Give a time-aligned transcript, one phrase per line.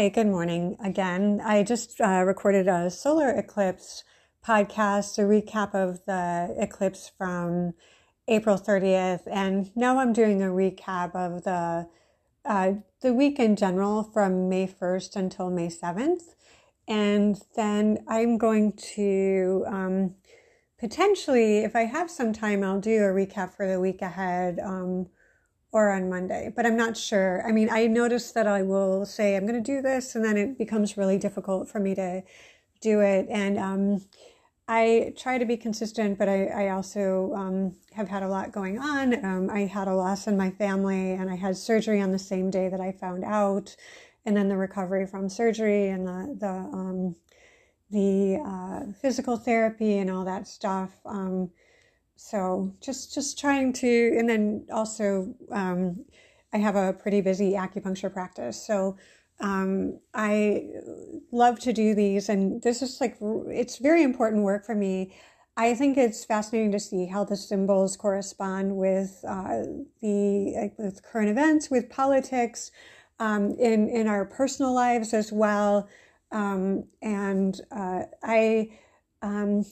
[0.00, 1.42] Hi, good morning again.
[1.44, 4.02] I just uh, recorded a solar eclipse
[4.42, 7.74] podcast, a recap of the eclipse from
[8.26, 11.86] April 30th, and now I'm doing a recap of the
[12.46, 16.34] uh, the week in general from May 1st until May 7th,
[16.88, 20.14] and then I'm going to um,
[20.78, 24.60] potentially, if I have some time, I'll do a recap for the week ahead.
[24.60, 25.08] Um,
[25.72, 27.46] or on Monday, but I'm not sure.
[27.46, 30.36] I mean, I noticed that I will say I'm going to do this, and then
[30.36, 32.22] it becomes really difficult for me to
[32.80, 33.26] do it.
[33.30, 34.04] And um,
[34.66, 38.78] I try to be consistent, but I, I also um, have had a lot going
[38.78, 39.24] on.
[39.24, 42.50] Um, I had a loss in my family, and I had surgery on the same
[42.50, 43.76] day that I found out,
[44.24, 47.16] and then the recovery from surgery and the the um,
[47.90, 50.90] the uh, physical therapy and all that stuff.
[51.04, 51.50] Um,
[52.22, 56.04] so just just trying to and then also um,
[56.52, 58.62] i have a pretty busy acupuncture practice.
[58.66, 58.96] So
[59.40, 60.68] um, i
[61.32, 65.14] love to do these and this is like it's very important work for me.
[65.56, 69.62] I think it's fascinating to see how the symbols correspond with uh,
[70.00, 72.70] the like, with current events with politics
[73.18, 75.88] um, in in our personal lives as well.
[76.32, 78.70] Um, and uh, i
[79.22, 79.64] um,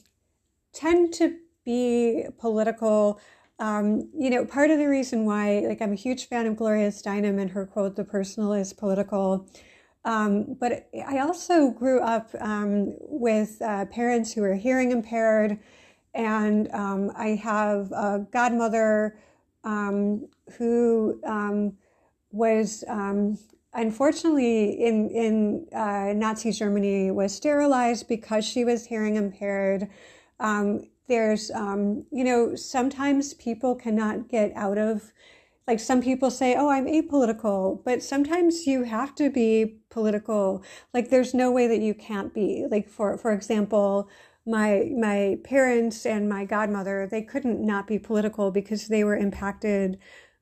[0.72, 1.36] tend to
[1.69, 3.20] be political.
[3.58, 6.88] Um, you know, part of the reason why, like, I'm a huge fan of Gloria
[6.88, 9.47] Steinem and her quote, the personal is political.
[10.05, 12.94] Um, but I also grew up um,
[13.27, 15.58] with uh, parents who were hearing impaired,
[16.14, 19.19] and um, I have a godmother
[19.64, 21.77] um, who um,
[22.30, 22.84] was
[23.75, 29.88] unfortunately in in uh, Nazi Germany was sterilized because she was hearing impaired.
[30.41, 35.12] Um, there's um, you know sometimes people cannot get out of
[35.66, 40.62] like some people say oh i'm apolitical but sometimes you have to be political.
[40.94, 42.66] Like there's no way that you can't be.
[42.70, 44.08] Like for for example
[44.47, 49.98] my my parents and my godmother they couldn't not be political because they were impacted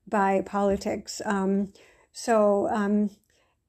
[0.06, 1.20] by politics.
[1.24, 1.72] Um,
[2.12, 3.10] so um,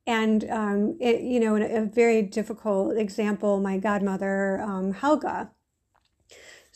[0.06, 5.52] and um, it, you know a very difficult example my godmother um, helga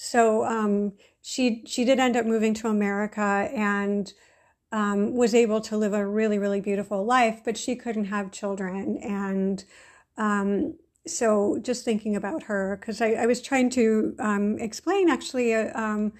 [0.03, 3.21] so um, she she did end up moving to America
[3.55, 4.11] and
[4.71, 8.97] um, was able to live a really really beautiful life, but she couldn't have children.
[8.97, 9.63] And
[10.17, 10.73] um,
[11.05, 15.53] so just thinking about her, because I, I, was trying to um, explain actually.
[15.53, 16.13] Uh, um,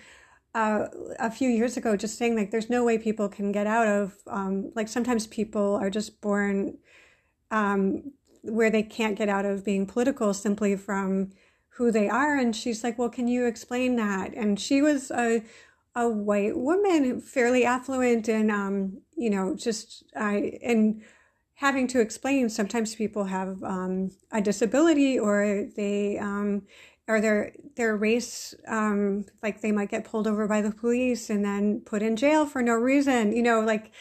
[0.54, 0.88] uh,
[1.18, 4.18] a few years ago, just saying like there's no way people can get out of
[4.28, 6.78] um, like sometimes people are just born
[7.50, 11.32] where they can't get out of being political simply from
[11.76, 12.38] who they are.
[12.38, 14.34] And she's like, well, can you explain that?
[14.36, 15.44] And she was a,
[15.96, 21.02] a white woman, fairly affluent and, um, you know, just, I, and
[21.56, 26.64] having to explain, sometimes people have, um, a disability or they, um,
[27.08, 31.44] or their, their race, um, like they might get pulled over by the police and
[31.44, 33.92] then put in jail for no reason, you know, like,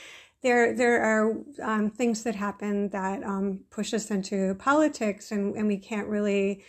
[0.42, 5.66] there there are um, things that happen that um, push us into politics and, and
[5.66, 6.64] we can't really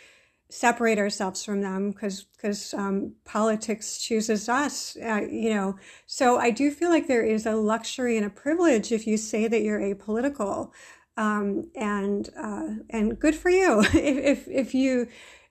[0.52, 5.76] separate ourselves from them because because um, politics chooses us uh, you know.
[6.06, 9.48] So i do feel like there is a luxury and a privilege if you say
[9.48, 10.72] that you're apolitical
[11.18, 13.82] um, and uh, and good for you.
[13.94, 15.08] If, if if you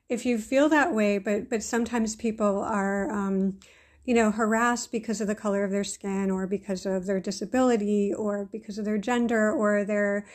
[0.09, 3.59] if you feel that way but but sometimes people are um,
[4.05, 8.13] you know harassed because of the color of their skin or because of their disability
[8.13, 10.25] or because of their gender or their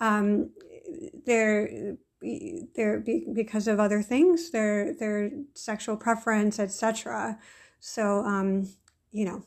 [0.00, 0.50] um,
[2.22, 7.38] their their because of other things, their their sexual preference, etc.
[7.80, 8.68] So um,
[9.10, 9.44] you know,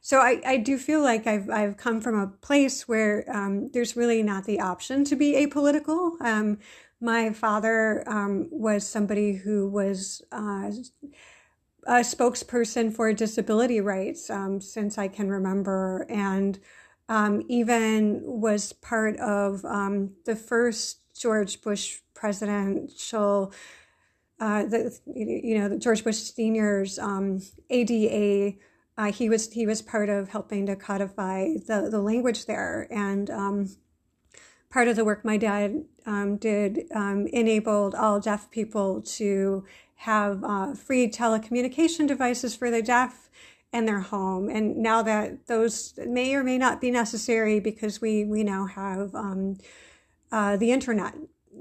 [0.00, 3.96] so I, I do feel like I've I've come from a place where um, there's
[3.96, 6.20] really not the option to be apolitical.
[6.20, 6.58] Um,
[7.00, 10.70] my father um, was somebody who was uh,
[11.86, 16.58] a spokesperson for disability rights um, since I can remember, and
[17.08, 23.52] um, even was part of um, the first George Bush presidential,
[24.38, 28.56] uh, the you know George Bush Senior's um, ADA.
[28.96, 33.28] Uh, he was he was part of helping to codify the the language there, and
[33.28, 33.76] um,
[34.70, 39.64] part of the work my dad um, did um, enabled all deaf people to
[39.96, 43.30] have uh, free telecommunication devices for the deaf
[43.72, 44.48] in their home.
[44.48, 49.12] And now that those may or may not be necessary because we we now have
[49.12, 49.58] um,
[50.30, 51.14] uh, the internet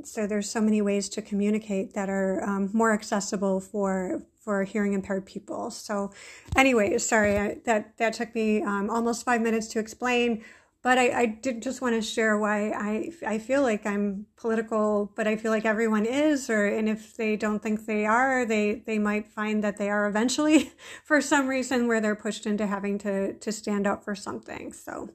[0.03, 4.93] so there's so many ways to communicate that are um, more accessible for for hearing
[4.93, 5.69] impaired people.
[5.69, 6.11] So,
[6.55, 10.43] anyway, sorry I, that that took me um, almost five minutes to explain.
[10.83, 15.11] but I, I did just want to share why I, I feel like I'm political,
[15.15, 18.81] but I feel like everyone is, or and if they don't think they are, they
[18.85, 20.71] they might find that they are eventually
[21.03, 24.73] for some reason where they're pushed into having to to stand up for something.
[24.73, 25.09] So,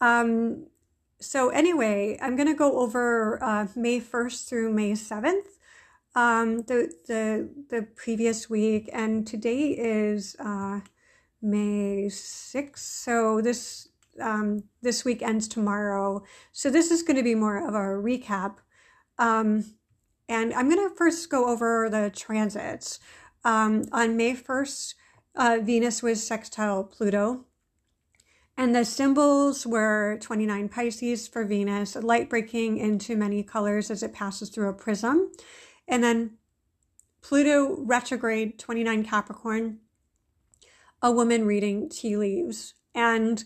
[0.00, 0.66] um,
[1.20, 5.46] so anyway, I'm going to go over uh, May 1st through May 7th,
[6.14, 10.80] um, the the the previous week, and today is uh,
[11.42, 12.78] May 6th.
[12.78, 13.88] So this
[14.20, 16.22] um, this week ends tomorrow.
[16.52, 18.56] So this is going to be more of a recap.
[19.18, 19.74] Um,
[20.28, 23.00] and I'm going to first go over the transits.
[23.44, 24.94] Um, on May 1st,
[25.36, 27.44] uh, Venus was sextile Pluto.
[28.56, 34.12] And the symbols were 29 Pisces for Venus, light breaking into many colors as it
[34.12, 35.32] passes through a prism.
[35.88, 36.38] And then
[37.20, 39.78] Pluto retrograde, 29 Capricorn,
[41.02, 42.74] a woman reading tea leaves.
[42.94, 43.44] And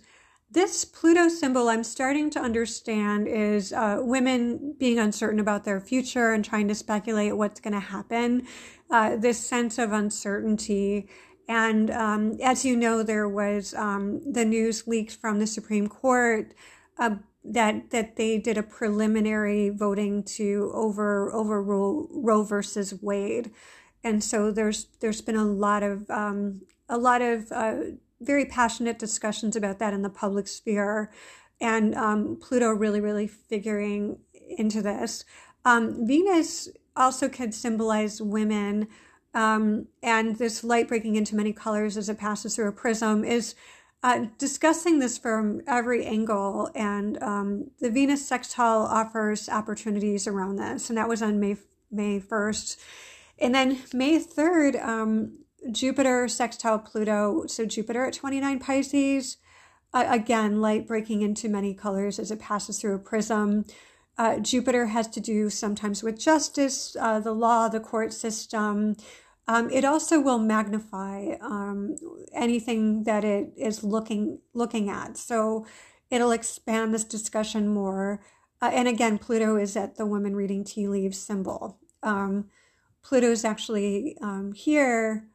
[0.51, 6.33] this Pluto symbol I'm starting to understand is uh, women being uncertain about their future
[6.33, 8.47] and trying to speculate what's going to happen.
[8.91, 11.09] Uh, this sense of uncertainty.
[11.49, 16.53] And um, as you know, there was um, the news leaked from the Supreme Court
[16.99, 23.51] uh, that that they did a preliminary voting to over overrule Roe versus Wade,
[24.05, 27.77] and so there's there's been a lot of um, a lot of uh,
[28.21, 31.11] very passionate discussions about that in the public sphere,
[31.61, 34.19] and um, Pluto really, really figuring
[34.59, 35.25] into this.
[35.65, 38.89] Um, Venus also could symbolize women,
[39.39, 43.55] um, and this light breaking into many colors as it passes through a prism is
[44.03, 46.71] uh, discussing this from every angle.
[46.75, 51.57] And um, the Venus sextile offers opportunities around this, and that was on May
[51.91, 52.81] May first,
[53.39, 54.75] and then May third.
[54.75, 55.39] Um,
[55.73, 57.47] Jupiter sextile Pluto.
[57.47, 59.39] So Jupiter at 29 Pisces.
[59.93, 63.65] Uh, again, light breaking into many colors as it passes through a prism.
[64.19, 68.97] Uh, Jupiter has to do sometimes with justice, uh, the law, the court system.
[69.49, 71.97] Um, it also will magnify um,
[72.35, 75.17] anything that it is looking looking at.
[75.17, 75.67] So
[76.11, 78.21] it'll expand this discussion more.
[78.61, 81.79] Uh, and again, Pluto is at the woman reading tea leaves symbol.
[82.03, 82.51] Um,
[83.03, 85.29] Pluto is actually um, here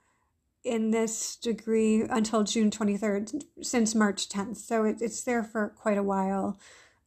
[0.64, 4.58] in this degree until June 23rd, since March 10th.
[4.58, 6.60] So it, it's there for quite a while,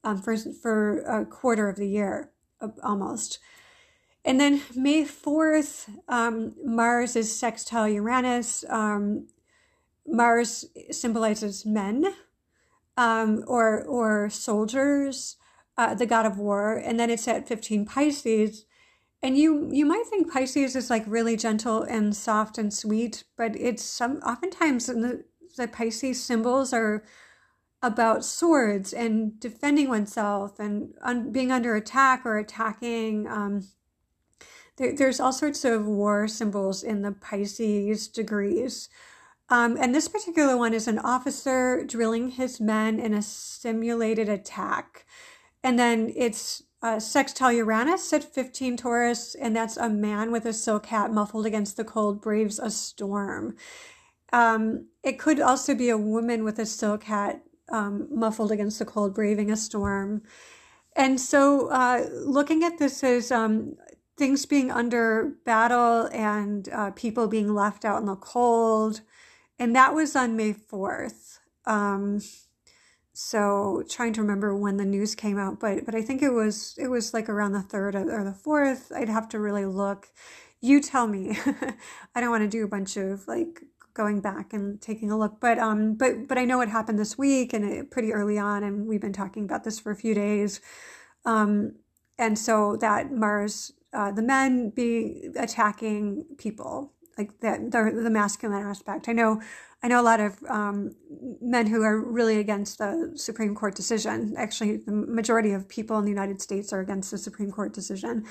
[0.04, 2.32] um, for, for a quarter of the year
[2.82, 3.38] almost.
[4.26, 8.64] And then May 4th, um, Mars is sextile Uranus.
[8.68, 9.28] Um,
[10.06, 12.12] Mars symbolizes men
[12.96, 15.36] um, or, or soldiers,
[15.78, 16.76] uh, the god of war.
[16.76, 18.66] And then it's at 15 Pisces
[19.22, 23.56] and you you might think Pisces is like really gentle and soft and sweet, but
[23.56, 25.24] it's some oftentimes the,
[25.56, 27.02] the Pisces symbols are
[27.82, 33.26] about swords and defending oneself and un, being under attack or attacking.
[34.76, 38.88] There, there's all sorts of war symbols in the Pisces degrees.
[39.48, 45.06] Um, and this particular one is an officer drilling his men in a simulated attack.
[45.62, 50.52] And then it's uh, sextile Uranus at 15 Taurus, and that's a man with a
[50.52, 53.56] silk hat muffled against the cold braves a storm.
[54.32, 58.84] Um, it could also be a woman with a silk hat um, muffled against the
[58.84, 60.22] cold, braving a storm.
[60.94, 63.76] And so, uh, looking at this as um,
[64.16, 69.02] things being under battle and uh, people being left out in the cold,
[69.58, 71.38] and that was on May 4th.
[71.66, 72.20] Um,
[73.18, 76.74] so trying to remember when the news came out but but i think it was
[76.78, 78.92] it was like around the third or the fourth.
[78.94, 80.08] I'd have to really look.
[80.60, 81.38] You tell me.
[82.14, 83.62] I don't want to do a bunch of like
[83.94, 87.16] going back and taking a look but um but but i know it happened this
[87.16, 90.14] week and it, pretty early on and we've been talking about this for a few
[90.14, 90.60] days.
[91.24, 91.76] Um
[92.18, 98.64] and so that mars uh, the men be attacking people like that the, the masculine
[98.66, 99.40] aspect i know
[99.82, 100.96] I know a lot of um,
[101.40, 104.34] men who are really against the Supreme Court decision.
[104.36, 108.24] Actually, the majority of people in the United States are against the Supreme Court decision.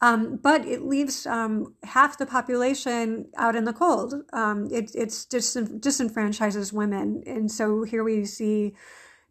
[0.00, 4.14] Um, but it leaves um, half the population out in the cold.
[4.32, 8.74] Um, it it's dis- disenfranchises women, and so here we see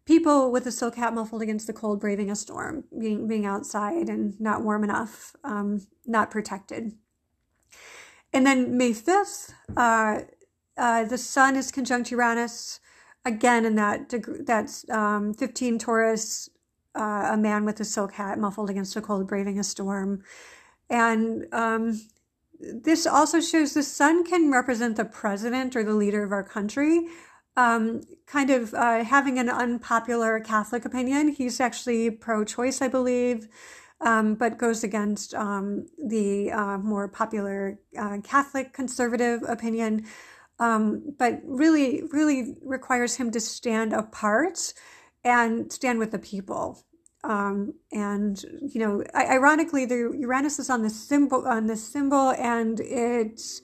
[0.06, 4.08] people with a silk hat muffled against the cold, braving a storm, being being outside
[4.08, 6.92] and not warm enough, um, not protected.
[8.32, 10.20] And then May fifth, uh,
[10.76, 12.80] uh, the Sun is conjunct Uranus
[13.24, 14.12] again in that
[14.46, 16.50] that's um, 15 Taurus,
[16.94, 20.22] uh, a man with a silk hat muffled against the cold, braving a storm,
[20.90, 22.00] and um,
[22.60, 27.08] this also shows the Sun can represent the president or the leader of our country.
[27.56, 31.28] Um, kind of uh, having an unpopular Catholic opinion.
[31.28, 33.48] He's actually pro choice, I believe,
[34.00, 40.06] um, but goes against um, the uh, more popular uh, Catholic conservative opinion.
[40.60, 44.72] Um, but really, really requires him to stand apart
[45.24, 46.84] and stand with the people.
[47.24, 52.78] Um, and you know, ironically, the Uranus is on the symbol on the symbol, and
[52.80, 53.62] it's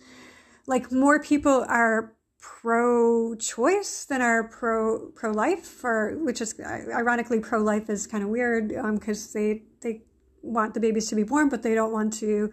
[0.66, 8.06] like more people are pro-choice than are pro pro-life, or which is ironically pro-life is
[8.06, 10.02] kind of weird because um, they they
[10.42, 12.50] want the babies to be born, but they don't want to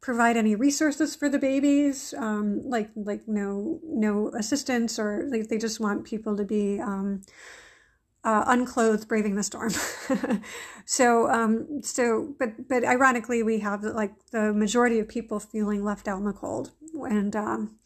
[0.00, 5.58] provide any resources for the babies, um, like like no no assistance, or like they
[5.58, 7.22] just want people to be um,
[8.24, 9.72] uh, unclothed braving the storm.
[10.84, 16.08] so, um, so, but, but ironically, we have like the majority of people feeling left
[16.08, 16.72] out in the cold.
[16.94, 17.78] And um,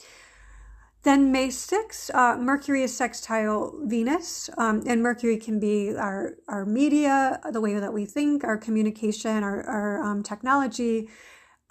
[1.02, 6.64] then May 6th, uh, Mercury is sextile Venus, um, and Mercury can be our, our
[6.64, 11.08] media, the way that we think, our communication, our, our um, technology.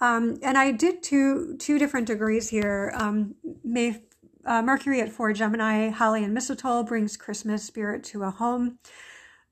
[0.00, 2.92] Um, and I did two two different degrees here.
[2.96, 4.02] Um, May
[4.44, 8.78] uh, Mercury at four Gemini, holly and mistletoe brings Christmas spirit to a home.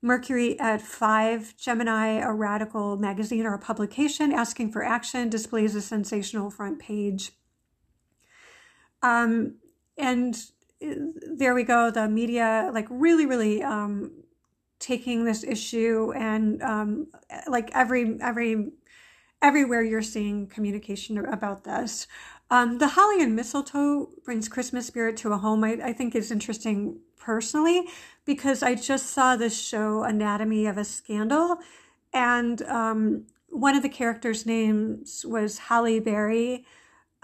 [0.01, 5.81] Mercury at five Gemini, a radical magazine or a publication asking for action, displays a
[5.81, 7.31] sensational front page.
[9.01, 9.55] Um,
[10.01, 10.35] and
[10.83, 10.95] uh,
[11.35, 11.91] there we go.
[11.91, 14.11] The media, like, really, really um,
[14.79, 17.07] taking this issue, and um,
[17.47, 18.71] like every every
[19.41, 22.07] everywhere you're seeing communication about this.
[22.49, 25.63] Um, the holly and mistletoe brings Christmas spirit to a home.
[25.63, 27.87] I, I think is interesting personally
[28.25, 31.57] because I just saw this show, Anatomy of a Scandal,
[32.13, 36.65] and um, one of the characters' names was holly Berry,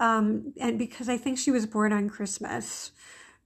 [0.00, 2.92] um, and because I think she was born on Christmas,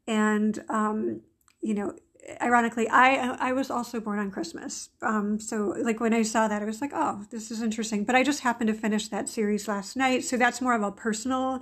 [0.07, 1.21] and um,
[1.61, 1.95] you know,
[2.41, 4.91] ironically, I I was also born on Christmas.
[5.01, 8.05] Um, so like when I saw that, I was like, oh, this is interesting.
[8.05, 10.93] But I just happened to finish that series last night, so that's more of a
[10.93, 11.61] personal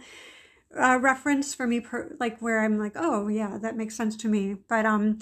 [0.79, 4.29] uh, reference for me, per, like where I'm like, oh yeah, that makes sense to
[4.29, 4.57] me.
[4.69, 5.19] But um,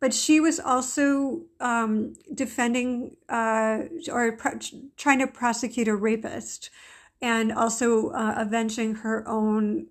[0.00, 4.36] but she was also um, defending uh, or
[4.96, 6.70] trying to prosecute a rapist,
[7.22, 9.86] and also uh, avenging her own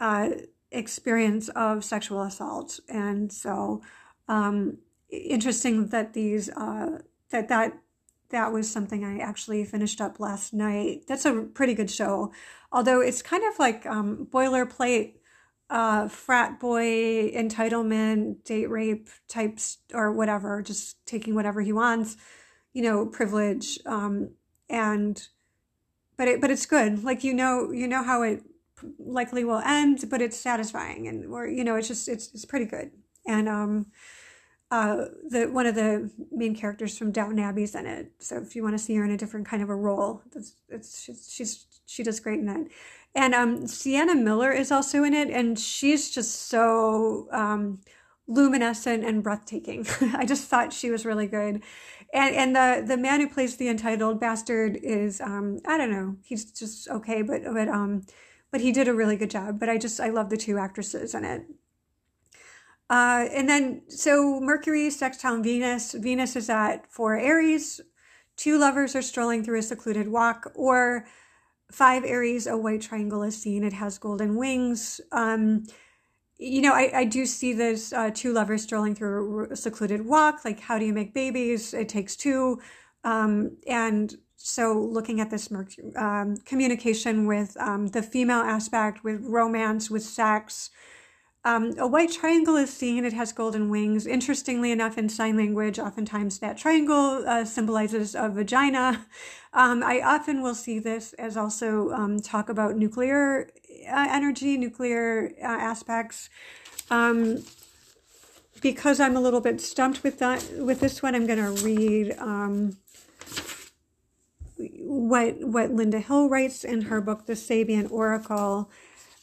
[0.00, 0.30] uh,
[0.72, 3.82] experience of sexual assault, and so
[4.28, 4.78] um,
[5.10, 6.98] interesting that these uh,
[7.30, 7.78] that that
[8.30, 11.04] that was something I actually finished up last night.
[11.06, 12.32] That's a pretty good show,
[12.72, 15.12] although it's kind of like um, boilerplate
[15.70, 22.16] uh, frat boy entitlement, date rape types or whatever, just taking whatever he wants,
[22.72, 24.30] you know, privilege, um,
[24.68, 25.28] and
[26.16, 27.04] but it but it's good.
[27.04, 28.42] Like you know you know how it
[28.98, 32.66] likely will end, but it's satisfying and or you know it's just it's it's pretty
[32.66, 32.90] good
[33.26, 33.86] and um
[34.70, 38.10] uh, the one of the main characters from Downton Abbey's in it.
[38.18, 40.54] So if you want to see her in a different kind of a role, that's
[40.68, 42.72] it's she's, she does great in it.
[43.14, 47.80] And um, Sienna Miller is also in it, and she's just so um,
[48.26, 49.86] luminescent and breathtaking.
[50.14, 51.62] I just thought she was really good.
[52.12, 56.16] And and the the man who plays the entitled bastard is um, I don't know,
[56.22, 58.06] he's just okay, but but um,
[58.50, 59.58] but he did a really good job.
[59.58, 61.46] But I just I love the two actresses in it.
[62.88, 65.92] Uh, and then, so Mercury, sextile Venus.
[65.94, 67.80] Venus is at four Aries.
[68.36, 71.06] Two lovers are strolling through a secluded walk, or
[71.72, 73.64] five Aries, a white triangle is seen.
[73.64, 75.00] It has golden wings.
[75.10, 75.64] Um,
[76.38, 80.44] you know, I, I do see this uh, two lovers strolling through a secluded walk.
[80.44, 81.72] Like, how do you make babies?
[81.72, 82.60] It takes two.
[83.04, 85.50] Um, and so, looking at this
[85.96, 90.70] um, communication with um, the female aspect, with romance, with sex,
[91.46, 93.04] um, a white triangle is seen.
[93.04, 94.04] It has golden wings.
[94.04, 99.06] Interestingly enough, in sign language, oftentimes that triangle uh, symbolizes a vagina.
[99.52, 103.48] Um, I often will see this as also um, talk about nuclear
[103.88, 106.30] uh, energy, nuclear uh, aspects.
[106.90, 107.44] Um,
[108.62, 112.16] because I'm a little bit stumped with that, with this one, I'm going to read
[112.18, 112.76] um,
[114.56, 118.70] what what Linda Hill writes in her book, The Sabian Oracle.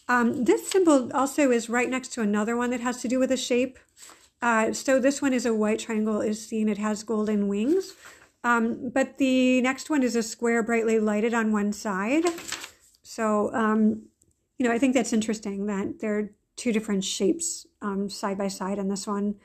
[0.08, 3.32] Um, this symbol also is right next to another one that has to do with
[3.32, 3.80] a shape.
[4.42, 6.68] Uh, so this one is a white triangle is seen.
[6.68, 7.94] It has golden wings.
[8.44, 12.26] Um, but the next one is a square brightly lighted on one side.
[13.02, 14.10] So, um,
[14.58, 18.48] you know, I think that's interesting that there are two different shapes um, side by
[18.48, 19.36] side in this one.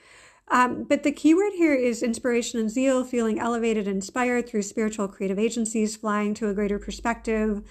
[0.50, 5.38] Um, but the keyword here is inspiration and zeal, feeling elevated, inspired through spiritual creative
[5.38, 7.62] agencies, flying to a greater perspective,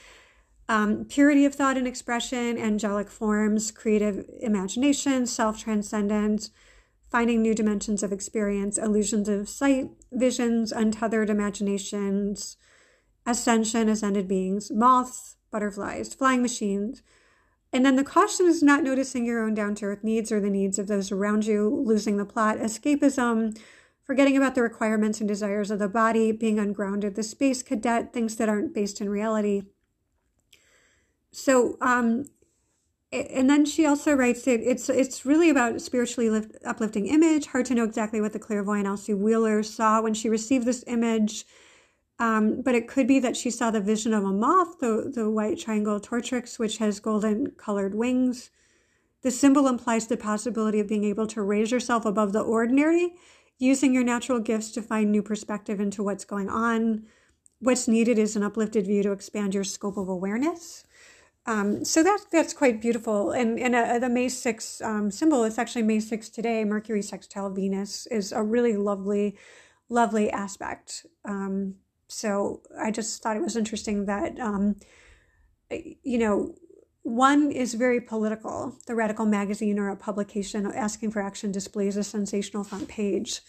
[0.70, 6.52] um, purity of thought and expression, angelic forms, creative imagination, self transcendence,
[7.10, 12.58] finding new dimensions of experience, illusions of sight, visions, untethered imaginations,
[13.26, 17.02] ascension, ascended beings, moths, butterflies, flying machines.
[17.74, 20.50] And then the caution is not noticing your own down to earth needs or the
[20.50, 23.58] needs of those around you, losing the plot, escapism,
[24.04, 28.38] forgetting about the requirements and desires of the body, being ungrounded, the space cadet, things
[28.38, 29.64] that aren't based in reality.
[31.32, 32.26] So, um,
[33.12, 37.48] and then she also writes it, it's it's really about spiritually lift, uplifting image.
[37.48, 41.46] Hard to know exactly what the clairvoyant Elsie Wheeler saw when she received this image,
[42.20, 45.30] um, but it could be that she saw the vision of a moth, the the
[45.30, 48.50] white triangle tortrix, which has golden colored wings.
[49.22, 53.14] The symbol implies the possibility of being able to raise yourself above the ordinary
[53.60, 57.04] using your natural gifts to find new perspective into what's going on.
[57.60, 60.84] What's needed is an uplifted view to expand your scope of awareness.
[61.48, 63.32] Um, so that's that's quite beautiful.
[63.32, 66.64] And and uh, the May 6 um, symbol, it's actually May 6 today.
[66.66, 69.38] Mercury sextile Venus is a really lovely,
[69.90, 71.06] lovely aspect.
[71.26, 71.76] Um,
[72.08, 74.76] so I just thought it was interesting that, um,
[75.70, 76.56] you know,
[77.04, 78.78] one is very political.
[78.86, 83.42] The Radical magazine or a publication asking for action displays a sensational front page.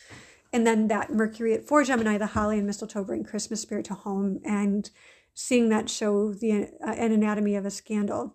[0.52, 3.94] And then that Mercury at four Gemini, the holly and mistletoe bring Christmas spirit to
[3.94, 4.88] home, and
[5.34, 8.34] seeing that show the uh, an anatomy of a scandal.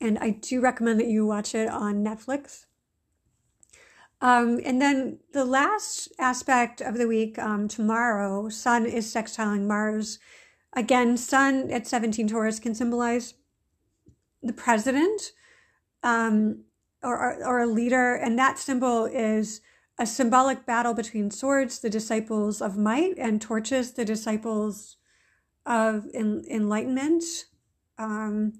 [0.00, 2.66] And I do recommend that you watch it on Netflix.
[4.22, 10.20] Um, and then the last aspect of the week, um, tomorrow, Sun is sextiling Mars.
[10.74, 13.34] Again, Sun at 17 Taurus can symbolize
[14.40, 15.32] the president
[16.04, 16.62] um,
[17.02, 19.60] or, or, a leader, and that symbol is
[19.98, 24.98] a symbolic battle between swords, the disciples of might, and torches, the disciples
[25.66, 27.24] of en- enlightenment.
[27.98, 28.52] Um,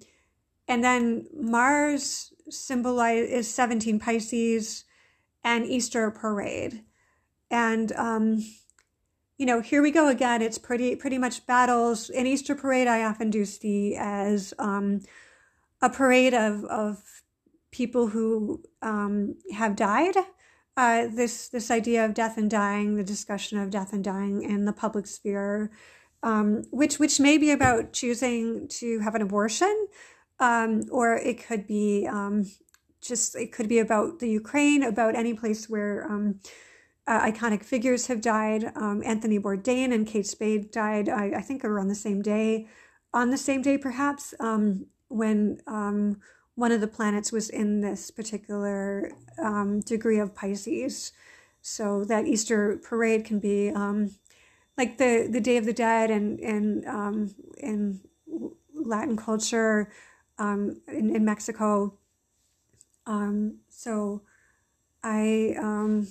[0.67, 4.85] and then Mars symbolize is 17 Pisces
[5.45, 6.85] and Easter parade.
[7.51, 8.45] And um,
[9.39, 10.41] you know, here we go again.
[10.41, 12.11] It's pretty pretty much battles.
[12.11, 15.01] In Easter parade, I often do see as um,
[15.81, 17.23] a parade of, of
[17.73, 20.15] people who um, have died.
[20.77, 24.65] Uh, this this idea of death and dying, the discussion of death and dying in
[24.65, 25.71] the public sphere,
[26.23, 29.89] um, which which may be about choosing to have an abortion,
[30.39, 32.47] um, or it could be um,
[33.03, 36.41] just it could be about the Ukraine, about any place where um,
[37.07, 38.73] uh, iconic figures have died.
[38.77, 42.69] Um, Anthony Bourdain and Kate Spade died, I, I, think, around the same day.
[43.13, 46.21] On the same day, perhaps, um, when um,
[46.55, 49.11] one of the planets was in this particular
[49.43, 51.13] um, degree of Pisces.
[51.61, 54.11] So that Easter parade can be um,
[54.79, 56.85] like the, the Day of the Dead and in,
[57.59, 58.01] in
[58.75, 59.93] Latin culture
[60.39, 61.99] in, in Mexico.
[63.07, 64.23] Um, so
[65.03, 66.09] I um,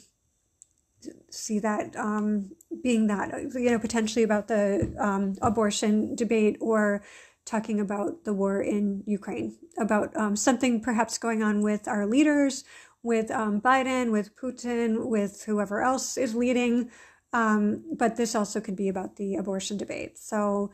[1.29, 2.51] see that um,
[2.83, 7.03] being that you know potentially about the um, abortion debate or
[7.45, 12.63] talking about the war in Ukraine, about um, something perhaps going on with our leaders,
[13.03, 16.91] with um, Biden, with Putin, with whoever else is leading.
[17.33, 20.17] Um, but this also could be about the abortion debate.
[20.17, 20.71] So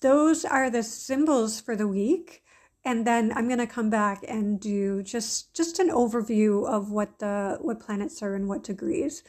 [0.00, 2.42] those are the symbols for the week.
[2.86, 7.18] And then I'm going to come back and do just just an overview of what
[7.18, 9.24] the what planets are in what degrees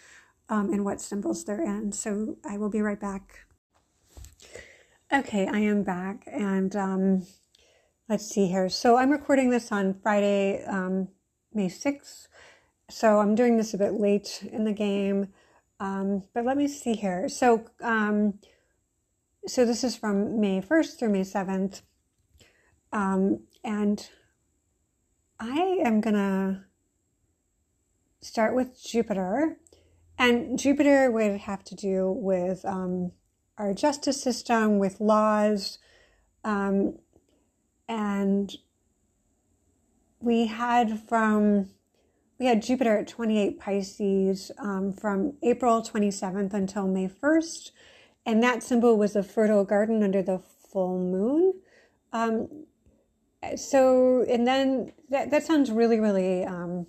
[0.48, 1.92] um, and what symbols they're in.
[1.92, 3.48] So I will be right back.
[5.12, 7.26] Okay, I am back, and um,
[8.08, 8.70] let's see here.
[8.70, 11.08] So I'm recording this on Friday, um,
[11.54, 12.28] May 6th.
[12.90, 15.30] So I'm doing this a bit late in the game,
[15.80, 17.28] um, but let me see here.
[17.28, 18.40] So, um,
[19.48, 21.82] so this is from May 1st through May 7th,
[22.92, 24.10] um, and
[25.40, 26.66] I am gonna
[28.22, 29.58] start with Jupiter,
[30.18, 33.12] and Jupiter would have to do with um,
[33.58, 35.80] our justice system with laws.
[36.44, 37.00] Um,
[37.88, 38.56] and
[40.20, 41.70] we had from
[42.40, 47.72] we had Jupiter at 28 Pisces um, from April 27th until May 1st.
[48.28, 51.54] And that symbol was a fertile garden under the full moon.
[52.14, 52.67] Um,
[53.56, 56.88] so, and then that, that sounds really, really um,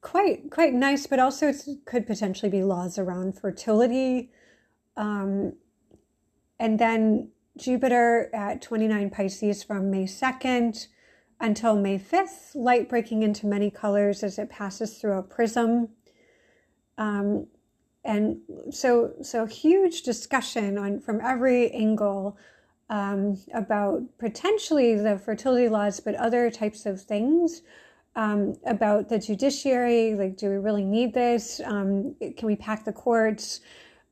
[0.00, 4.30] quite, quite nice, but also it could potentially be laws around fertility.
[4.96, 5.54] Um,
[6.58, 10.86] and then Jupiter at 29 Pisces from May 2nd
[11.40, 15.90] until May 5th, light breaking into many colors as it passes through a prism.
[16.98, 17.48] Um,
[18.04, 18.38] and
[18.70, 22.38] so, so huge discussion on from every angle
[22.88, 27.62] um, about potentially the fertility laws, but other types of things.
[28.16, 30.14] um, about the judiciary.
[30.14, 31.60] Like, do we really need this?
[31.64, 33.60] Um, can we pack the courts?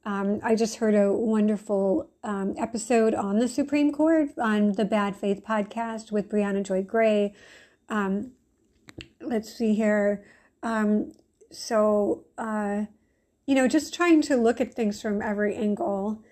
[0.04, 5.16] Um, I just heard a wonderful um, episode on the Supreme Court on the Bad
[5.16, 7.34] Faith podcast with Briahna Joy Gray.
[7.88, 8.32] Um,
[9.22, 10.24] let's see here.
[11.50, 12.84] So, uh,
[13.46, 16.22] you know, just trying to look at things from every angle.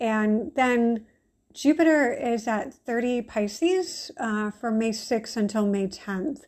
[0.00, 1.06] And then
[1.52, 6.42] Jupiter is at 30 Pisces uh, from May 6th until May 10th.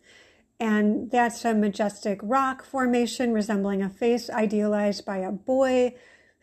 [0.61, 5.95] And that's a majestic rock formation resembling a face idealized by a boy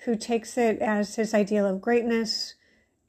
[0.05, 2.55] who takes it as his ideal of greatness.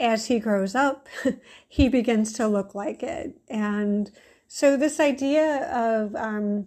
[0.00, 1.08] As he grows up,
[1.68, 3.36] he begins to look like it.
[3.48, 4.10] And
[4.48, 6.66] so, this idea of um,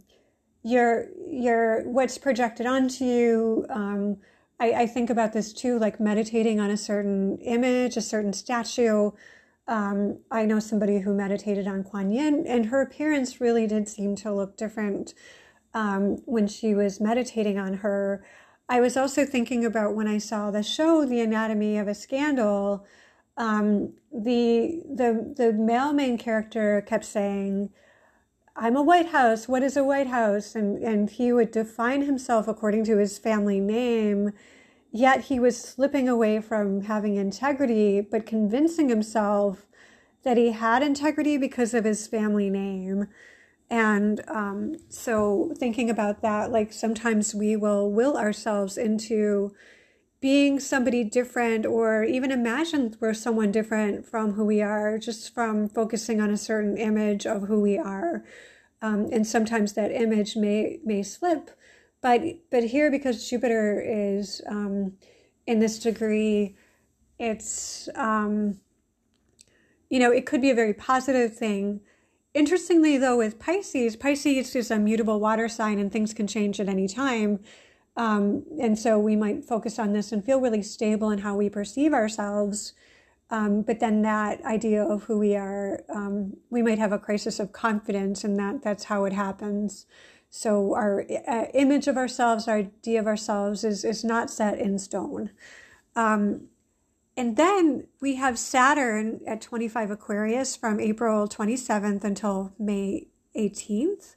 [0.63, 4.17] your your what's projected onto you, um,
[4.59, 9.11] I, I, think about this too, like meditating on a certain image, a certain statue.
[9.67, 14.15] Um, I know somebody who meditated on Kuan Yin, and her appearance really did seem
[14.17, 15.13] to look different
[15.73, 18.25] um, when she was meditating on her.
[18.69, 22.85] I was also thinking about when I saw the show, The Anatomy of a Scandal.
[23.37, 27.69] Um, the the the male main character kept saying,
[28.55, 29.47] "I'm a Whitehouse.
[29.47, 34.31] What is a Whitehouse?" And and he would define himself according to his family name.
[34.91, 39.67] Yet he was slipping away from having integrity, but convincing himself
[40.23, 43.07] that he had integrity because of his family name.
[43.69, 49.53] And um, so, thinking about that, like sometimes we will will ourselves into
[50.21, 55.69] being somebody different, or even imagine we're someone different from who we are, just from
[55.69, 58.23] focusing on a certain image of who we are.
[58.81, 61.51] Um, and sometimes that image may may slip,
[62.01, 64.93] but but here because Jupiter is um,
[65.47, 66.55] in this degree,
[67.19, 68.59] it's um,
[69.89, 71.81] you know it could be a very positive thing
[72.35, 76.67] Interestingly, though, with Pisces, Pisces is a mutable water sign and things can change at
[76.67, 77.39] any time.
[77.97, 81.49] Um, and so we might focus on this and feel really stable in how we
[81.49, 82.73] perceive ourselves.
[83.29, 87.39] Um, but then that idea of who we are, um, we might have a crisis
[87.39, 89.87] of confidence, and that that's how it happens.
[90.29, 94.77] So our uh, image of ourselves, our idea of ourselves, is is not set in
[94.77, 95.31] stone.
[95.95, 96.49] Um,
[97.17, 104.15] and then we have Saturn at 25 Aquarius from April 27th until May 18th.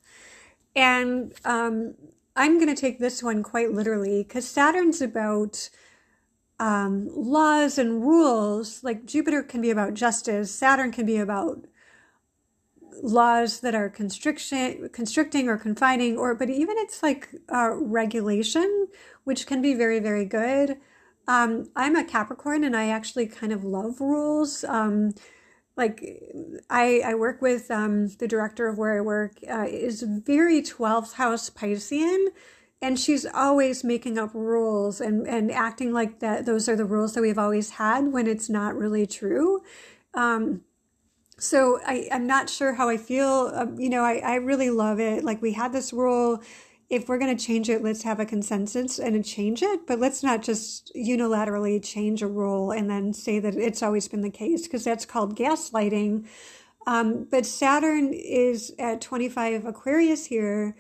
[0.75, 1.95] And um,
[2.39, 5.69] I'm going to take this one quite literally because Saturn's about
[6.61, 8.85] um, laws and rules.
[8.85, 11.67] Like Jupiter can be about justice, Saturn can be about
[13.03, 18.87] laws that are constriction, constricting or confining, or but even it's like uh, regulation,
[19.25, 20.79] which can be very, very good.
[21.27, 24.63] Um, I'm a Capricorn and I actually kind of love rules.
[24.63, 25.13] Um,
[25.79, 26.21] like
[26.69, 31.15] I, I work with um, the director of where I work uh, is very 12th
[31.15, 32.27] house Piscean
[32.83, 37.15] and she's always making up rules and, and acting like that those are the rules
[37.15, 39.63] that we've always had when it's not really true.
[40.15, 40.63] Um,
[41.39, 43.53] so I, I'm not sure how I feel.
[43.55, 45.23] Uh, you know, I, I really love it.
[45.23, 46.43] Like we had this rule
[46.91, 50.23] if we're going to change it, let's have a consensus and change it, but let's
[50.23, 54.63] not just unilaterally change a rule and then say that it's always been the case,
[54.63, 56.27] because that's called gaslighting.
[56.87, 60.77] Um, but Saturn is at 25 Aquarius here.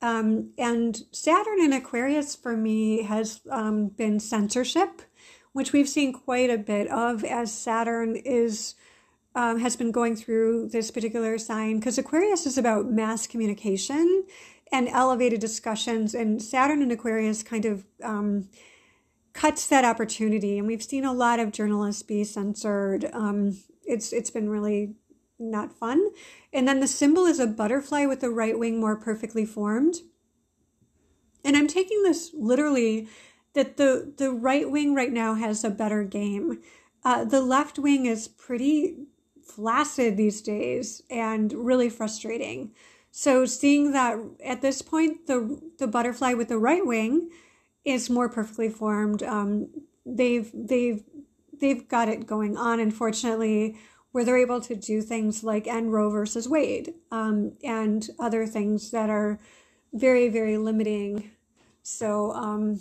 [0.00, 5.02] Um, and Saturn in Aquarius for me has um, been censorship,
[5.52, 8.74] which we've seen quite a bit of as Saturn is.
[9.34, 14.26] Um, has been going through this particular sign because Aquarius is about mass communication
[14.72, 16.14] and elevated discussions.
[16.14, 18.48] And Saturn and Aquarius kind of um,
[19.34, 20.58] cuts that opportunity.
[20.58, 23.08] And we've seen a lot of journalists be censored.
[23.12, 24.94] Um, it's it's been really
[25.38, 26.08] not fun.
[26.52, 29.96] And then the symbol is a butterfly with the right wing more perfectly formed.
[31.44, 33.08] And I'm taking this literally
[33.54, 36.60] that the the right wing right now has a better game.
[37.04, 38.96] Uh, the left wing is pretty
[39.42, 42.70] flaccid these days and really frustrating.
[43.14, 47.28] So seeing that at this point, the the butterfly with the right wing
[47.84, 49.22] is more perfectly formed.
[49.22, 49.68] Um,
[50.06, 51.04] they've they've
[51.60, 52.80] they've got it going on.
[52.80, 53.76] Unfortunately,
[54.12, 58.90] where they're able to do things like end Roe versus Wade um, and other things
[58.92, 59.38] that are
[59.92, 61.32] very very limiting.
[61.82, 62.80] So um,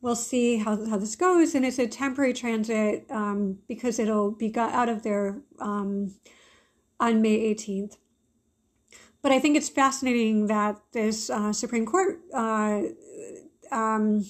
[0.00, 4.48] we'll see how how this goes, and it's a temporary transit um, because it'll be
[4.48, 6.14] got out of there um,
[6.98, 7.98] on May 18th.
[9.24, 12.82] But I think it's fascinating that this uh, Supreme Court uh,
[13.72, 14.26] um,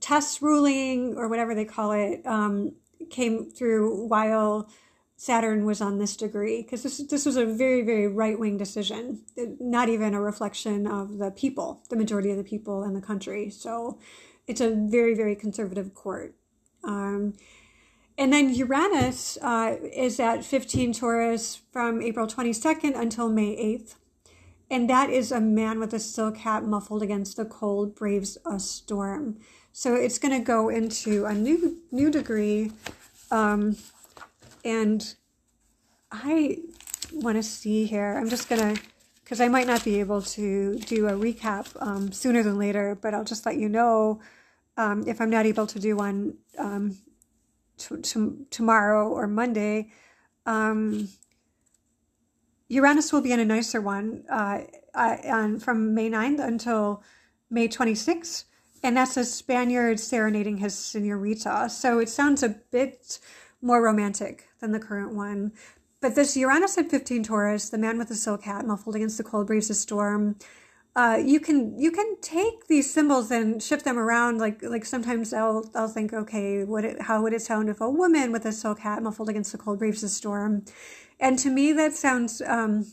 [0.00, 2.72] test ruling or whatever they call it um,
[3.08, 4.68] came through while
[5.16, 9.20] Saturn was on this degree because this this was a very very right wing decision,
[9.60, 13.48] not even a reflection of the people, the majority of the people in the country.
[13.48, 14.00] So
[14.48, 16.34] it's a very very conservative court.
[16.82, 17.34] Um,
[18.18, 23.94] and then Uranus uh, is at 15 Taurus from April 22nd until May 8th.
[24.68, 28.58] And that is a man with a silk hat muffled against the cold braves a
[28.58, 29.38] storm.
[29.72, 32.72] So it's going to go into a new new degree.
[33.30, 33.76] Um,
[34.64, 35.14] and
[36.10, 36.58] I
[37.12, 38.18] want to see here.
[38.18, 38.82] I'm just going to,
[39.22, 43.14] because I might not be able to do a recap um, sooner than later, but
[43.14, 44.20] I'll just let you know
[44.76, 46.98] um, if I'm not able to do one um,
[47.78, 49.90] t- t- tomorrow or Monday.
[50.46, 51.08] Um,
[52.68, 54.60] Uranus will be in a nicer one uh,
[54.94, 57.02] uh, from May 9th until
[57.50, 58.44] May 26th.
[58.82, 61.68] And that's a Spaniard serenading his senorita.
[61.70, 63.18] So it sounds a bit
[63.60, 65.52] more romantic than the current one.
[66.00, 69.24] But this Uranus at 15 Taurus, the man with the silk hat muffled against the
[69.24, 70.36] cold breeze of storm,
[70.98, 74.38] uh, you can you can take these symbols and shift them around.
[74.38, 77.88] Like like sometimes I'll I'll think, okay, what it, how would it sound if a
[77.88, 80.64] woman with a silk hat muffled against the cold breeze of storm?
[81.20, 82.92] And to me, that sounds um,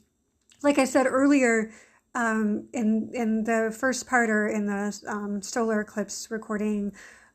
[0.62, 1.72] like I said earlier
[2.14, 6.92] um, in in the first part or in the um, solar eclipse recording.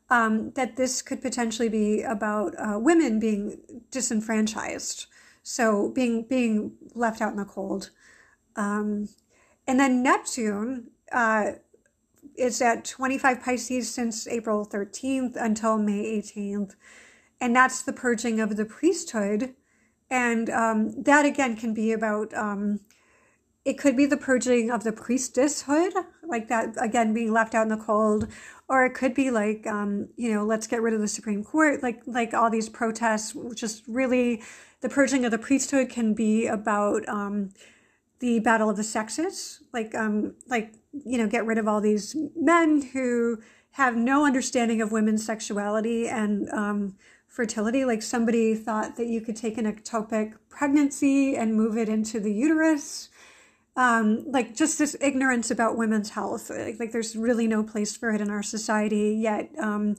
[0.09, 3.59] Um, that this could potentially be about uh, women being
[3.91, 5.07] disenfranchised,
[5.43, 7.91] so being being left out in the cold.
[8.55, 9.09] Um,
[9.71, 11.51] and then Neptune uh,
[12.35, 16.75] is at 25 Pisces since April 13th until May 18th.
[17.39, 19.55] And that's the purging of the priesthood.
[20.09, 22.81] And um, that again can be about, um,
[23.63, 25.93] it could be the purging of the priestesshood,
[26.27, 28.27] like that, again, being left out in the cold.
[28.67, 31.81] Or it could be like, um, you know, let's get rid of the Supreme Court,
[31.81, 34.43] like, like all these protests, just really
[34.81, 37.51] the purging of the priesthood can be about, um,
[38.21, 40.73] the battle of the sexes, like um, like
[41.05, 43.39] you know, get rid of all these men who
[43.71, 46.95] have no understanding of women's sexuality and um,
[47.27, 47.83] fertility.
[47.83, 52.31] Like somebody thought that you could take an ectopic pregnancy and move it into the
[52.31, 53.09] uterus.
[53.75, 56.49] Um, like just this ignorance about women's health.
[56.49, 59.49] Like, like, there's really no place for it in our society yet.
[59.57, 59.95] Um,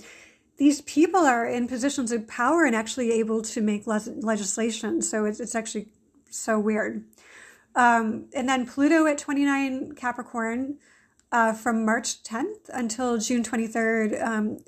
[0.58, 5.00] these people are in positions of power and actually able to make le- legislation.
[5.00, 5.88] So it's, it's actually
[6.28, 7.02] so weird.
[7.74, 10.78] Um, and then Pluto at 29 Capricorn
[11.30, 14.22] uh, from March 10th until June 23rd.
[14.22, 14.58] Um,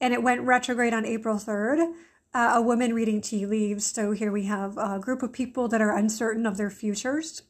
[0.00, 1.94] and it went retrograde on April 3rd.
[2.34, 3.86] Uh, a woman reading tea leaves.
[3.86, 7.42] So here we have a group of people that are uncertain of their futures.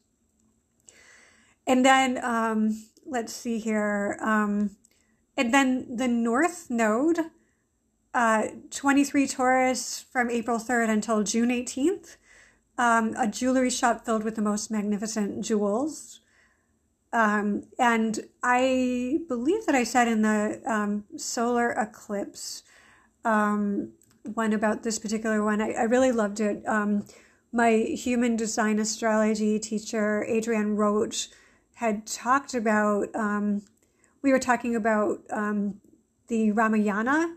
[1.67, 4.17] And then um, let's see here.
[4.21, 4.77] Um,
[5.37, 7.19] and then the North Node,
[8.13, 12.15] uh, 23 Taurus from April 3rd until June 18th
[12.79, 16.21] um, a jewelry shop filled with the most magnificent jewels.
[17.11, 22.63] Um, and I believe that I said in the um, solar eclipse
[23.25, 23.89] um,
[24.33, 26.65] one about this particular one, I, I really loved it.
[26.65, 27.05] Um,
[27.51, 31.29] my human design astrology teacher, Adrienne Roach,
[31.75, 33.63] had talked about, um,
[34.21, 35.19] we were talking about
[36.27, 37.35] the Ramayana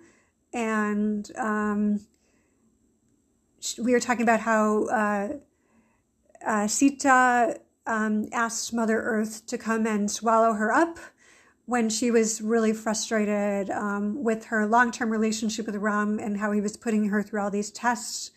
[0.53, 1.29] and
[3.79, 5.29] we were talking about how uh,
[6.45, 10.99] uh, Sita um, asked Mother Earth to come and swallow her up
[11.67, 16.53] when she was really frustrated um, with her long term relationship with Ram and how
[16.53, 18.33] he was putting her through all these tests,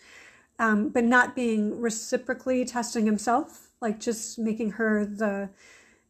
[0.60, 5.50] um, but not being reciprocally testing himself, like just making her the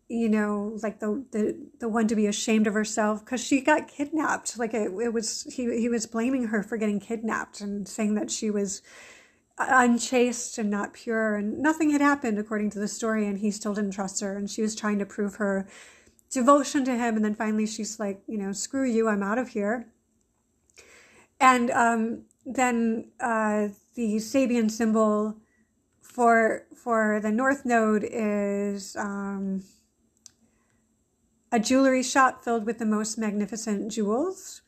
[0.07, 3.87] you know like the the, the one to be ashamed of herself because she got
[3.87, 4.57] kidnapped.
[4.57, 8.31] Like it, it was he, he was blaming her for getting kidnapped and saying that
[8.31, 8.81] she was
[9.57, 13.73] unchaste and not pure and nothing had happened according to the story and he still
[13.73, 15.65] didn't trust her and she was trying to prove her
[16.29, 19.49] devotion to him and then finally she's like you know screw you i'm out of
[19.49, 19.87] here.
[21.39, 25.37] And um, then uh, the sabian symbol
[26.01, 29.63] for for the north node is um,
[31.55, 34.61] a jewelry shop filled with the most magnificent jewels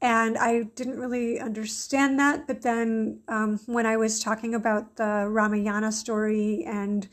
[0.00, 2.46] and I didn't really understand that.
[2.46, 7.08] But then um, when I was talking about the Ramayana story and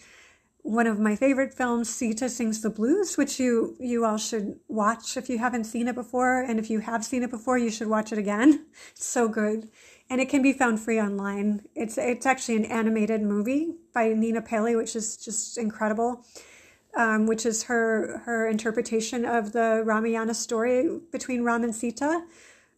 [0.63, 5.17] one of my favorite films, Sita Sings the Blues, which you you all should watch
[5.17, 7.88] if you haven't seen it before, and if you have seen it before, you should
[7.88, 8.65] watch it again.
[8.91, 9.69] It's so good,
[10.10, 11.63] and it can be found free online.
[11.75, 16.25] It's it's actually an animated movie by Nina Paley, which is just incredible.
[16.95, 22.23] Um, which is her her interpretation of the Ramayana story between Ram and Sita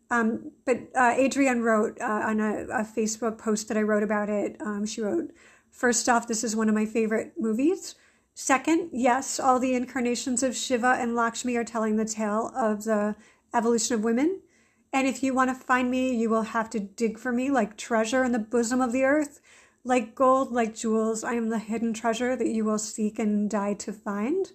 [0.10, 4.30] Um, but uh, Adrienne wrote uh, on a, a, Facebook post that I wrote about
[4.30, 4.56] it.
[4.62, 5.32] Um, she wrote,
[5.71, 7.95] First off, this is one of my favorite movies.
[8.34, 13.15] Second, yes, all the incarnations of Shiva and Lakshmi are telling the tale of the
[13.54, 14.41] evolution of women.
[14.93, 17.78] And if you want to find me, you will have to dig for me like
[17.78, 19.41] treasure in the bosom of the earth.
[19.86, 23.76] Like gold, like jewels, I am the hidden treasure that you will seek and die
[23.76, 24.52] to find.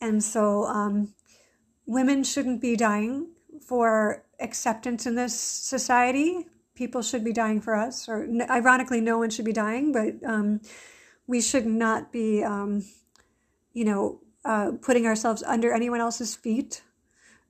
[0.00, 1.14] And so, um,
[1.86, 3.28] women shouldn't be dying
[3.66, 6.46] for acceptance in this society.
[6.74, 10.60] People should be dying for us, or ironically, no one should be dying, but um,
[11.26, 12.84] we should not be, um,
[13.72, 16.82] you know, uh, putting ourselves under anyone else's feet.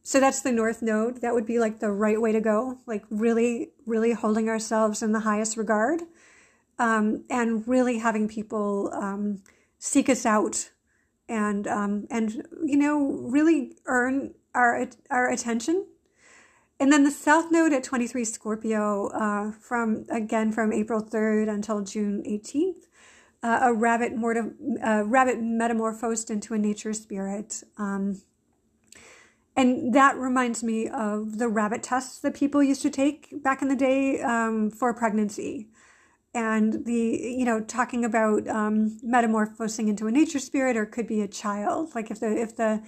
[0.02, 1.20] So that's the North Node.
[1.20, 5.12] That would be like the right way to go, like really, really holding ourselves in
[5.12, 6.02] the highest regard
[6.80, 9.42] um, and really having people um,
[9.78, 10.70] seek us out
[11.28, 12.98] and um, and you know
[13.30, 15.86] really earn our our attention
[16.80, 21.82] and then the south node at 23 Scorpio, uh, from again from April 3rd until
[21.82, 22.86] June 18th,
[23.42, 27.62] uh, a rabbit, mortem, uh, rabbit metamorphosed into a nature spirit.
[27.76, 28.22] Um,
[29.54, 33.68] and that reminds me of the rabbit tests that people used to take back in
[33.68, 35.68] the day um, for pregnancy.
[36.32, 41.20] And the, you know, talking about um, metamorphosing into a nature spirit or could be
[41.22, 41.94] a child.
[41.94, 42.82] Like if the, if the,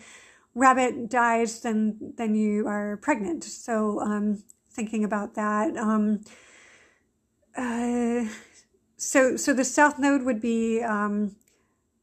[0.55, 3.45] rabbit dies, then then you are pregnant.
[3.45, 5.77] So um, thinking about that.
[5.77, 6.21] Um,
[7.57, 8.25] uh,
[8.97, 11.37] so so the south node would be um,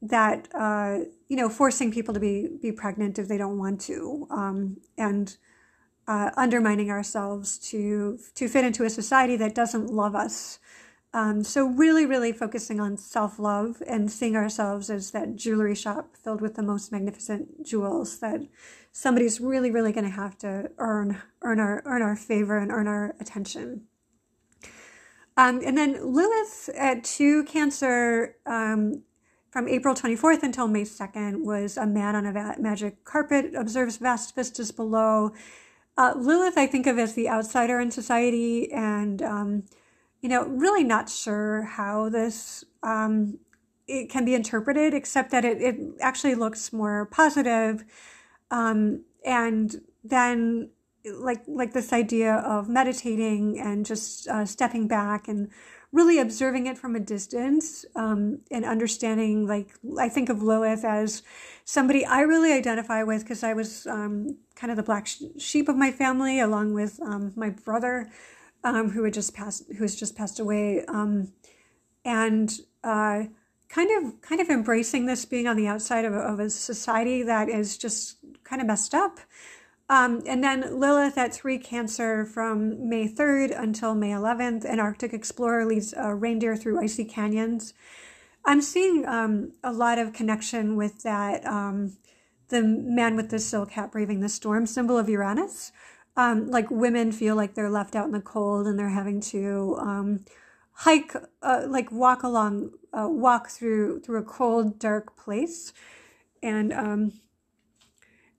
[0.02, 4.26] that uh, you know forcing people to be be pregnant if they don't want to,
[4.30, 5.36] um, and
[6.08, 10.58] uh, undermining ourselves to to fit into a society that doesn't love us.
[11.12, 16.40] Um, so really, really focusing on self-love and seeing ourselves as that jewelry shop filled
[16.40, 18.42] with the most magnificent jewels that
[18.92, 22.86] somebody's really, really going to have to earn, earn our, earn our favor and earn
[22.86, 23.82] our attention.
[25.36, 29.02] Um, and then Lilith at two Cancer um,
[29.50, 34.34] from April 24th until May 2nd was a man on a magic carpet, observes vast
[34.36, 35.32] vistas below.
[35.96, 39.64] Uh, Lilith, I think of as the outsider in society and um,
[40.20, 43.38] you know, really not sure how this um,
[43.86, 47.84] it can be interpreted, except that it, it actually looks more positive.
[48.50, 50.70] Um, and then
[51.04, 55.48] like like this idea of meditating and just uh, stepping back and
[55.92, 61.22] really observing it from a distance um, and understanding like i think of lilith as
[61.64, 65.76] somebody i really identify with because i was um, kind of the black sheep of
[65.76, 68.10] my family along with um, my brother
[68.64, 71.32] um, who had just passed, who has just passed away, um,
[72.04, 73.24] and uh,
[73.68, 77.48] kind of kind of embracing this being on the outside of, of a society that
[77.48, 79.20] is just kind of messed up.
[79.88, 84.64] Um, and then Lilith at three Cancer from May 3rd until May 11th.
[84.64, 87.74] An Arctic explorer leads a reindeer through icy canyons.
[88.44, 91.96] I'm seeing um, a lot of connection with that, um,
[92.48, 95.72] the man with the silk hat braving the storm symbol of Uranus
[96.20, 99.76] um, like women feel like they're left out in the cold and they're having to
[99.80, 100.24] um,
[100.72, 105.72] hike, uh, like walk along, uh, walk through through a cold, dark place,
[106.42, 107.12] and um,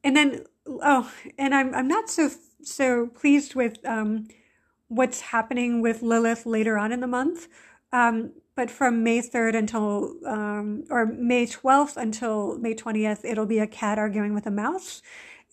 [0.04, 2.30] and then oh, and I'm I'm not so
[2.62, 4.28] so pleased with um,
[4.88, 7.48] what's happening with Lilith later on in the month.
[7.91, 13.60] Um, but from May 3rd until, um, or May 12th until May 20th, it'll be
[13.60, 15.02] a cat arguing with a mouse.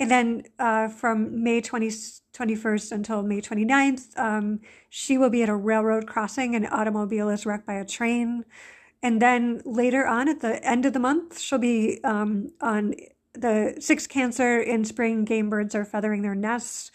[0.00, 5.48] And then uh, from May 20, 21st until May 29th, um, she will be at
[5.48, 6.54] a railroad crossing.
[6.54, 8.44] An automobile is wrecked by a train.
[9.02, 12.94] And then later on at the end of the month, she'll be um, on
[13.32, 15.24] the sixth Cancer in spring.
[15.24, 16.90] Game birds are feathering their nests.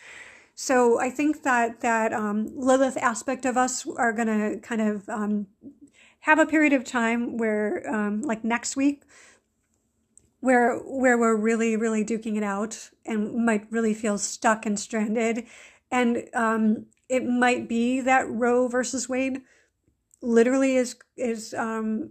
[0.56, 5.10] So I think that that um, Lilith aspect of us are going to kind of
[5.10, 5.48] um,
[6.22, 9.04] have a period of time where, um, like next week,
[10.44, 15.46] where where we're really really duking it out and might really feel stuck and stranded.
[15.90, 19.42] And um, it might be that roe versus wade
[20.22, 22.10] literally is is um,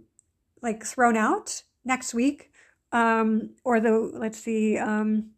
[0.63, 2.51] like thrown out next week
[2.91, 5.29] um, or the let's see um,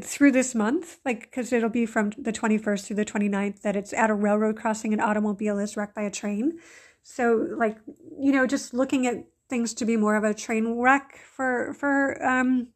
[0.00, 3.92] through this month like because it'll be from the 21st through the 29th that it's
[3.92, 6.58] at a railroad crossing an automobile is wrecked by a train.
[7.02, 7.76] So like
[8.18, 12.24] you know just looking at things to be more of a train wreck for for
[12.24, 12.68] um,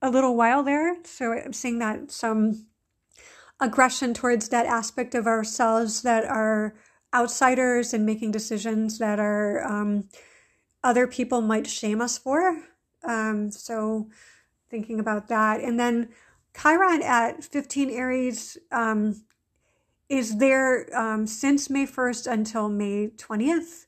[0.00, 0.96] a little while there.
[1.04, 2.66] So I'm seeing that some
[3.60, 6.74] aggression towards that aspect of ourselves that are
[7.14, 10.08] outsiders and making decisions that are um,
[10.84, 12.62] other people might shame us for.
[13.02, 14.08] Um, so
[14.70, 16.10] thinking about that, and then
[16.60, 19.22] Chiron at 15 Aries um,
[20.08, 23.86] is there um, since May 1st until May 20th.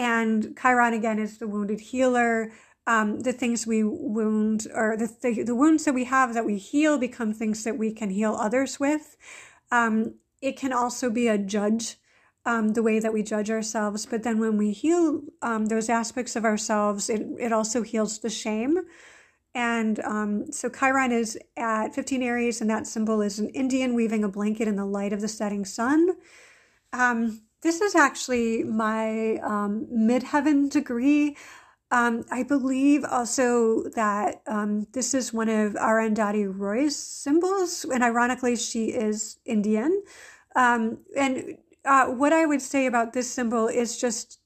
[0.00, 2.52] And Chiron again is the wounded healer.
[2.86, 6.56] Um, the things we wound or the, the, the wounds that we have that we
[6.56, 9.18] heal become things that we can heal others with.
[9.70, 11.98] Um, it can also be a judge,
[12.46, 14.06] um, the way that we judge ourselves.
[14.06, 18.30] But then when we heal um, those aspects of ourselves, it, it also heals the
[18.30, 18.78] shame.
[19.54, 24.24] And um, so Chiron is at 15 Aries, and that symbol is an Indian weaving
[24.24, 26.16] a blanket in the light of the setting sun.
[26.94, 31.36] Um, this is actually my um, midheaven degree.
[31.90, 38.56] Um, I believe also that um, this is one of Arundhati Roy's symbols, and ironically,
[38.56, 40.02] she is Indian.
[40.54, 44.38] Um, and uh, what I would say about this symbol is just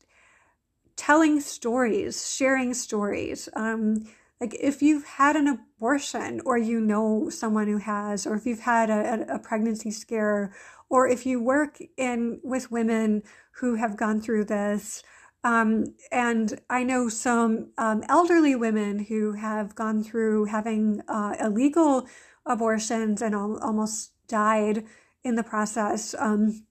[0.96, 3.48] telling stories, sharing stories.
[3.54, 4.06] Um,
[4.40, 8.60] like if you've had an abortion or you know someone who has or if you've
[8.60, 10.50] had a, a pregnancy scare
[10.88, 13.22] or if you work in with women
[13.52, 15.02] who have gone through this
[15.44, 22.08] um, and i know some um, elderly women who have gone through having uh, illegal
[22.46, 24.86] abortions and al- almost died
[25.22, 26.64] in the process um,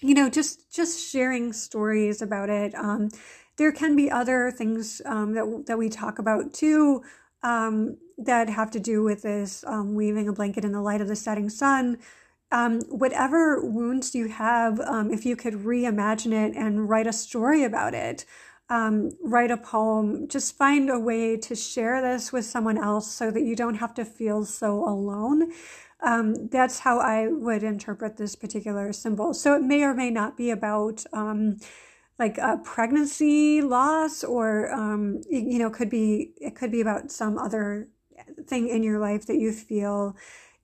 [0.00, 2.74] you know just just sharing stories about it.
[2.74, 3.10] Um,
[3.56, 7.02] there can be other things um, that, that we talk about too
[7.42, 11.08] um, that have to do with this um, weaving a blanket in the light of
[11.08, 11.98] the setting sun.
[12.52, 17.62] Um, whatever wounds you have, um, if you could reimagine it and write a story
[17.62, 18.24] about it,
[18.68, 23.30] um, write a poem, just find a way to share this with someone else so
[23.30, 25.52] that you don't have to feel so alone.
[26.02, 29.34] Um, that's how I would interpret this particular symbol.
[29.34, 31.58] So it may or may not be about um,
[32.20, 37.36] like a pregnancy loss, or um, you know, could be it could be about some
[37.36, 37.88] other
[38.46, 40.14] thing in your life that you feel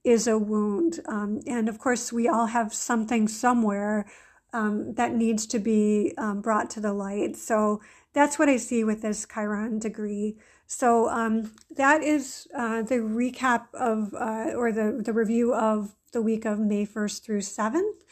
[0.05, 1.01] is a wound.
[1.07, 4.07] Um, and of course, we all have something somewhere
[4.53, 7.37] um, that needs to be um, brought to the light.
[7.37, 7.81] So
[8.13, 10.37] that's what I see with this Chiron degree.
[10.67, 16.23] So um, that is uh, the recap of, uh, or the, the review of the
[16.23, 18.03] week of May 1st through 7th.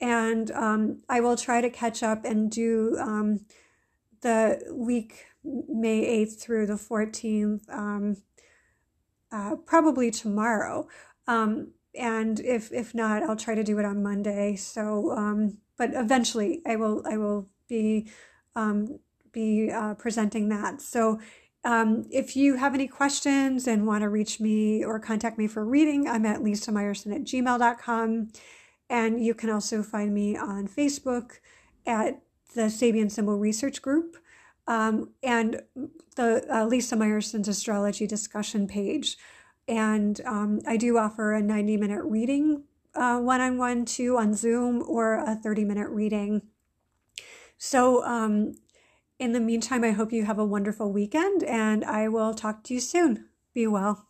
[0.00, 3.46] And um, I will try to catch up and do um,
[4.20, 8.16] the week May 8th through the 14th, um,
[9.30, 10.88] uh, probably tomorrow.
[11.26, 14.56] Um, and if, if not, I'll try to do it on Monday.
[14.56, 18.08] So, um, but eventually I will, I will be,
[18.56, 18.98] um,
[19.32, 20.80] be uh, presenting that.
[20.80, 21.20] So
[21.64, 25.64] um, if you have any questions and want to reach me or contact me for
[25.64, 28.28] reading, I'm at lisa meyerson at gmail.com.
[28.90, 31.38] And you can also find me on Facebook
[31.86, 32.22] at
[32.54, 34.16] the Sabian Symbol Research Group
[34.66, 35.62] um, and
[36.16, 39.16] the uh, Lisa Meyerson's astrology discussion page.
[39.66, 42.64] And um, I do offer a 90 minute reading
[42.94, 46.42] one on one too on Zoom or a 30 minute reading.
[47.56, 48.54] So, um,
[49.18, 52.74] in the meantime, I hope you have a wonderful weekend and I will talk to
[52.74, 53.26] you soon.
[53.54, 54.08] Be well.